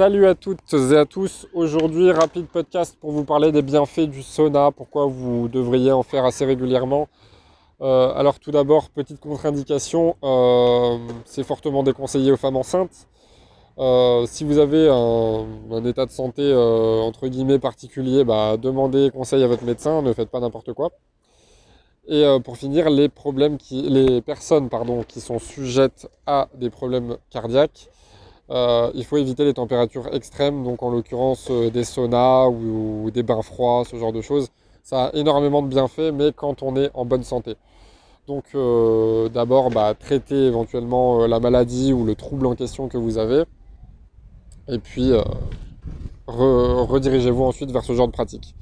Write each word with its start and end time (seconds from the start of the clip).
Salut 0.00 0.26
à 0.26 0.34
toutes 0.34 0.72
et 0.72 0.96
à 0.96 1.04
tous. 1.04 1.46
Aujourd'hui, 1.52 2.10
rapide 2.10 2.46
podcast 2.46 2.96
pour 2.98 3.12
vous 3.12 3.24
parler 3.24 3.52
des 3.52 3.60
bienfaits 3.60 4.08
du 4.08 4.22
sauna, 4.22 4.70
pourquoi 4.70 5.04
vous 5.04 5.48
devriez 5.48 5.92
en 5.92 6.02
faire 6.02 6.24
assez 6.24 6.46
régulièrement. 6.46 7.06
Euh, 7.82 8.10
alors 8.14 8.40
tout 8.40 8.50
d'abord, 8.50 8.88
petite 8.88 9.20
contre-indication, 9.20 10.16
euh, 10.24 10.96
c'est 11.26 11.44
fortement 11.44 11.82
déconseillé 11.82 12.32
aux 12.32 12.38
femmes 12.38 12.56
enceintes. 12.56 13.08
Euh, 13.76 14.24
si 14.24 14.44
vous 14.44 14.56
avez 14.56 14.88
un, 14.88 15.84
état 15.84 16.06
de 16.06 16.10
santé 16.10 16.50
entre 16.50 17.28
guillemets 17.28 17.58
particulier, 17.58 18.24
bah, 18.24 18.56
demandez 18.56 19.10
conseil 19.10 19.44
à 19.44 19.48
votre 19.48 19.64
médecin, 19.64 20.00
ne 20.00 20.14
faites 20.14 20.30
pas 20.30 20.40
n'importe 20.40 20.72
quoi. 20.72 20.92
Et 22.08 22.24
pour 22.42 22.56
finir, 22.56 22.88
les, 22.88 23.10
problèmes 23.10 23.58
les 23.70 24.22
personnes 24.22 24.70
pardon, 24.70 25.02
qui 25.06 25.20
sont 25.20 25.38
sujettes 25.38 26.08
à 26.26 26.48
des 26.54 26.70
problèmes 26.70 27.18
cardiaques, 27.28 27.90
euh, 28.50 28.90
il 28.94 29.04
faut 29.04 29.16
éviter 29.16 29.44
les 29.44 29.54
températures 29.54 30.12
extrêmes, 30.12 30.64
donc 30.64 30.82
en 30.82 30.90
l'occurrence 30.90 31.48
euh, 31.50 31.70
des 31.70 31.84
saunas 31.84 32.48
ou, 32.48 33.10
des 33.12 33.22
bains 33.22 33.42
froids, 33.42 33.84
ce 33.88 33.96
genre 33.96 34.12
de 34.12 34.20
choses. 34.20 34.48
Ça 34.82 35.06
a 35.06 35.12
énormément 35.14 35.62
de 35.62 35.68
bienfaits, 35.68 36.12
mais 36.12 36.32
quand 36.34 36.62
on 36.62 36.74
est 36.74 36.90
en 36.94 37.04
bonne 37.04 37.22
santé. 37.22 37.54
Donc 38.26 38.44
euh, 38.54 39.28
d'abord, 39.28 39.70
bah, 39.70 39.94
traitez 39.94 40.46
éventuellement 40.46 41.26
la 41.26 41.38
maladie 41.38 41.92
ou 41.92 42.04
le 42.04 42.16
trouble 42.16 42.46
en 42.46 42.56
question 42.56 42.88
que 42.88 42.98
vous 42.98 43.18
avez. 43.18 43.44
Et 44.68 44.78
puis, 44.78 45.12
redirigez-vous 46.26 47.44
ensuite 47.44 47.70
vers 47.70 47.82
ce 47.82 47.92
genre 47.92 48.06
de 48.06 48.12
pratique. 48.12 48.54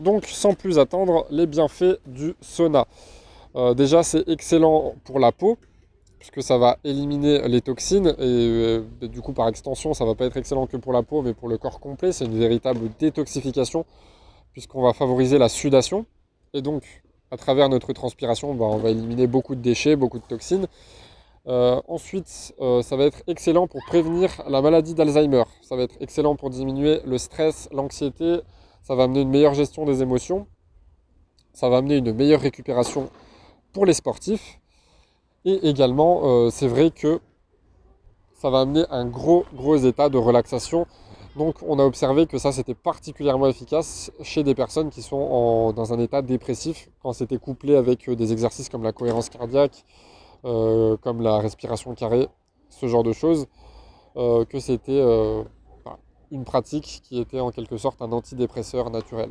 Donc 0.00 0.26
sans 0.26 0.54
plus 0.54 0.78
attendre, 0.78 1.26
les 1.30 1.46
bienfaits 1.46 2.00
du 2.06 2.34
sauna. 2.40 2.86
déjà, 3.76 4.02
c'est 4.02 4.28
excellent 4.28 4.94
pour 5.04 5.18
la 5.18 5.32
peau 5.32 5.56
puisque 6.22 6.40
ça 6.40 6.56
va 6.56 6.78
éliminer 6.84 7.48
les 7.48 7.60
toxines 7.60 8.14
euh, 8.20 8.84
et, 9.00 9.08
du 9.08 9.20
coup 9.20 9.32
par 9.32 9.48
extension 9.48 9.92
ça 9.92 10.04
va 10.04 10.14
pas 10.14 10.26
être 10.26 10.36
excellent 10.36 10.68
que 10.68 10.76
pour 10.76 10.92
la 10.92 11.02
peau 11.02 11.20
mais 11.20 11.34
pour 11.34 11.48
le 11.48 11.58
corps 11.58 11.80
complet 11.80 12.12
c'est 12.12 12.26
une 12.26 12.38
véritable 12.38 12.90
détoxification 13.00 13.84
puisqu'on 14.52 14.82
va 14.82 14.92
favoriser 14.92 15.36
la 15.38 15.48
sudation. 15.48 16.06
Et 16.54 16.62
donc 16.62 16.84
à 17.32 17.36
travers 17.36 17.68
notre 17.68 17.92
transpiration 17.92 18.54
bah, 18.54 18.66
on 18.66 18.76
va 18.76 18.90
éliminer 18.90 19.26
beaucoup 19.26 19.56
de 19.56 19.60
déchets, 19.60 19.96
beaucoup 19.96 20.20
de 20.20 20.24
toxines. 20.24 20.68
Euh, 21.48 21.80
ensuite 21.88 22.54
euh, 22.60 22.82
ça 22.82 22.94
va 22.94 23.06
être 23.06 23.24
excellent 23.26 23.66
pour 23.66 23.80
prévenir 23.84 24.44
la 24.48 24.62
maladie 24.62 24.94
d'Alzheimer, 24.94 25.42
ça 25.60 25.74
va 25.74 25.82
être 25.82 25.96
excellent 25.98 26.36
pour 26.36 26.50
diminuer 26.50 27.00
le 27.04 27.18
stress, 27.18 27.68
l'anxiété, 27.72 28.42
ça 28.84 28.94
va 28.94 29.04
amener 29.04 29.22
une 29.22 29.30
meilleure 29.30 29.54
gestion 29.54 29.84
des 29.86 30.02
émotions, 30.02 30.46
ça 31.52 31.68
va 31.68 31.78
amener 31.78 31.96
une 31.96 32.12
meilleure 32.12 32.42
récupération 32.42 33.10
pour 33.72 33.86
les 33.86 33.94
sportifs 33.94 34.61
et 35.44 35.68
également, 35.68 36.22
euh, 36.24 36.50
c'est 36.50 36.68
vrai 36.68 36.90
que 36.90 37.20
ça 38.34 38.50
va 38.50 38.60
amener 38.60 38.84
un 38.90 39.06
gros, 39.06 39.44
gros 39.54 39.76
état 39.76 40.08
de 40.08 40.18
relaxation. 40.18 40.86
Donc 41.36 41.56
on 41.66 41.78
a 41.78 41.84
observé 41.84 42.26
que 42.26 42.38
ça 42.38 42.52
c'était 42.52 42.74
particulièrement 42.74 43.46
efficace 43.46 44.12
chez 44.22 44.42
des 44.42 44.54
personnes 44.54 44.90
qui 44.90 45.00
sont 45.00 45.72
dans 45.72 45.92
un 45.94 45.98
état 45.98 46.20
dépressif, 46.20 46.90
quand 47.02 47.12
c'était 47.12 47.38
couplé 47.38 47.76
avec 47.76 48.08
euh, 48.08 48.16
des 48.16 48.32
exercices 48.32 48.68
comme 48.68 48.82
la 48.82 48.92
cohérence 48.92 49.28
cardiaque, 49.30 49.84
euh, 50.44 50.96
comme 50.98 51.22
la 51.22 51.38
respiration 51.38 51.94
carrée, 51.94 52.28
ce 52.68 52.86
genre 52.86 53.02
de 53.02 53.12
choses, 53.12 53.46
que 54.14 54.60
c'était 54.60 55.02
une 56.30 56.44
pratique 56.44 57.00
qui 57.02 57.18
était 57.18 57.40
en 57.40 57.50
quelque 57.50 57.78
sorte 57.78 58.02
un 58.02 58.12
antidépresseur 58.12 58.90
naturel. 58.90 59.30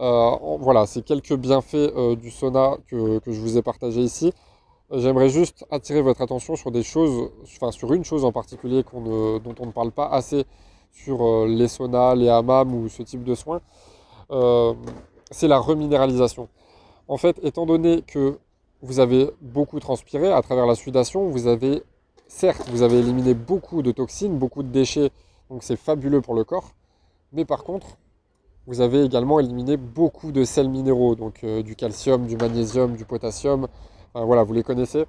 Euh, 0.00 0.56
voilà, 0.58 0.86
c'est 0.86 1.02
quelques 1.02 1.34
bienfaits 1.34 1.74
euh, 1.74 2.16
du 2.16 2.30
sauna 2.30 2.76
que, 2.88 3.20
je 3.26 3.40
vous 3.40 3.56
ai 3.56 3.62
partagé 3.62 4.00
ici. 4.00 4.32
J'aimerais 4.90 5.28
juste 5.28 5.64
attirer 5.70 6.02
votre 6.02 6.20
attention 6.20 6.56
sur 6.56 6.70
des 6.70 6.82
choses, 6.82 7.30
enfin 7.44 7.70
sur 7.72 7.92
une 7.92 8.04
chose 8.04 8.24
en 8.24 8.32
particulier 8.32 8.84
dont 8.92 9.54
on 9.58 9.66
ne 9.66 9.72
parle 9.72 9.92
pas 9.92 10.06
assez 10.08 10.44
sur 10.92 11.24
euh, 11.24 11.46
les 11.46 11.68
saunas, 11.68 12.14
les 12.14 12.28
hammams 12.28 12.74
ou 12.74 12.88
ce 12.88 13.02
type 13.02 13.24
de 13.24 13.34
soins. 13.34 13.60
c'est 15.30 15.48
la 15.48 15.58
reminéralisation. 15.58 16.48
En 17.08 17.16
fait, 17.16 17.38
étant 17.42 17.66
donné 17.66 18.02
que 18.02 18.38
vous 18.82 19.00
avez 19.00 19.30
beaucoup 19.40 19.80
transpiré 19.80 20.30
à 20.32 20.42
travers 20.42 20.66
la 20.66 20.74
sudation, 20.74 21.28
vous 21.28 21.46
avez, 21.46 21.82
certes, 22.28 22.68
éliminé 22.68 23.34
beaucoup 23.34 23.82
de 23.82 23.92
toxines, 23.92 24.38
beaucoup 24.38 24.62
de 24.62 24.68
déchets, 24.68 25.10
donc 25.50 25.62
c'est 25.62 25.76
fabuleux 25.76 26.20
pour 26.20 26.34
le 26.34 26.44
corps. 26.44 26.72
Mais 27.32 27.44
par 27.44 27.64
contre, 27.64 27.98
vous 28.66 28.80
avez 28.80 29.04
également 29.04 29.40
éliminé 29.40 29.76
beaucoup 29.76 30.32
de 30.32 30.44
sels 30.44 30.68
minéraux, 30.68 31.14
donc 31.14 31.44
euh, 31.44 31.62
du 31.62 31.76
calcium, 31.76 32.26
du 32.26 32.36
magnésium, 32.36 32.96
du 32.96 33.04
potassium. 33.04 33.68
voilà, 34.14 34.42
vous 34.42 34.52
les 34.54 34.62
connaissez. 34.62 35.04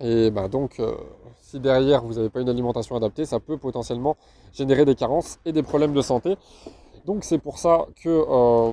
Et 0.00 0.30
bah, 0.30 0.48
donc, 0.48 0.80
euh, 0.80 0.94
si 1.40 1.60
derrière 1.60 2.02
vous 2.02 2.14
n'avez 2.14 2.28
pas 2.28 2.40
une 2.40 2.48
alimentation 2.48 2.96
adaptée, 2.96 3.24
ça 3.24 3.40
peut 3.40 3.56
potentiellement 3.56 4.16
générer 4.52 4.84
des 4.84 4.94
carences 4.94 5.38
et 5.44 5.52
des 5.52 5.62
problèmes 5.62 5.94
de 5.94 6.02
santé. 6.02 6.36
Donc 7.04 7.24
c'est 7.24 7.38
pour 7.38 7.58
ça 7.58 7.86
que 8.02 8.08
euh, 8.08 8.72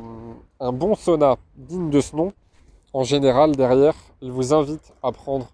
un 0.59 0.71
bon 0.71 0.95
sauna 0.95 1.37
digne 1.55 1.89
de 1.89 2.01
ce 2.01 2.15
nom, 2.15 2.33
en 2.93 3.03
général 3.03 3.55
derrière, 3.55 3.95
il 4.21 4.31
vous 4.31 4.53
invite 4.53 4.93
à 5.03 5.11
prendre 5.11 5.47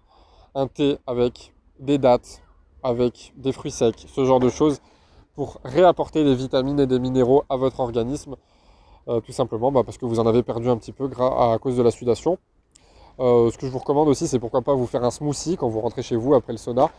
un 0.54 0.66
thé 0.66 0.98
avec 1.06 1.52
des 1.80 1.98
dattes, 1.98 2.42
avec 2.82 3.32
des 3.36 3.52
fruits 3.52 3.70
secs, 3.70 4.06
ce 4.06 4.24
genre 4.24 4.40
de 4.40 4.48
choses 4.48 4.80
pour 5.38 5.60
réapporter 5.62 6.24
des 6.24 6.34
vitamines 6.34 6.80
et 6.80 6.88
des 6.88 6.98
minéraux 6.98 7.44
à 7.48 7.56
votre 7.56 7.78
organisme. 7.78 8.34
Euh, 9.06 9.20
tout 9.20 9.30
simplement 9.30 9.70
bah, 9.70 9.84
parce 9.84 9.96
que 9.96 10.04
vous 10.04 10.18
en 10.18 10.26
avez 10.26 10.42
perdu 10.42 10.68
un 10.68 10.76
petit 10.76 10.90
peu 10.90 11.08
à 11.20 11.56
cause 11.62 11.76
de 11.76 11.82
la 11.84 11.92
sudation. 11.92 12.38
Euh, 13.20 13.48
ce 13.52 13.56
que 13.56 13.68
je 13.68 13.70
vous 13.70 13.78
recommande 13.78 14.08
aussi, 14.08 14.26
c'est 14.26 14.40
pourquoi 14.40 14.62
pas 14.62 14.74
vous 14.74 14.88
faire 14.88 15.04
un 15.04 15.12
smoothie 15.12 15.56
quand 15.56 15.68
vous 15.68 15.80
rentrez 15.80 16.02
chez 16.02 16.16
vous 16.16 16.34
après 16.34 16.52
le 16.52 16.58
sauna. 16.58 16.90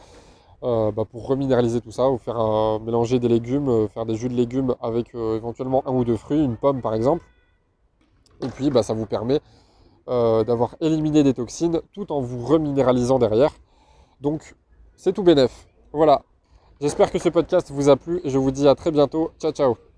Euh, 0.64 0.90
bah, 0.94 1.04
pour 1.04 1.28
reminéraliser 1.28 1.82
tout 1.82 1.92
ça, 1.92 2.08
vous 2.08 2.18
faire 2.18 2.40
un, 2.40 2.80
mélanger 2.80 3.20
des 3.20 3.28
légumes, 3.28 3.90
faire 3.90 4.06
des 4.06 4.16
jus 4.16 4.30
de 4.30 4.36
légumes 4.36 4.74
avec 4.82 5.14
éventuellement 5.14 5.84
un 5.86 5.92
ou 5.92 6.06
deux 6.06 6.16
fruits, 6.16 6.42
une 6.42 6.56
pomme 6.56 6.82
par 6.82 6.94
exemple. 6.94 7.26
Et 8.42 8.48
puis 8.48 8.70
bah, 8.70 8.84
ça 8.84 8.94
vous 8.94 9.06
permet 9.06 9.42
d'avoir 10.08 10.78
éliminé 10.80 11.24
des 11.24 11.34
toxines 11.34 11.82
tout 11.92 12.14
en 12.14 12.22
vous 12.22 12.46
reminéralisant 12.46 13.20
derrière. 13.20 13.52
Donc 14.22 14.56
c'est 14.96 15.12
tout 15.12 15.24
bénef. 15.24 15.68
Voilà, 15.92 16.22
J'espère 16.82 17.12
que 17.12 17.20
ce 17.20 17.30
podcast 17.30 17.72
vous 17.72 17.90
a 17.90 17.98
plu 17.98 18.22
et 18.24 18.30
je 18.30 18.38
vous 18.38 18.52
dis 18.52 18.68
à 18.68 18.76
très 18.76 18.92
bientôt. 18.92 19.32
Ciao 19.40 19.52
ciao 19.52 19.89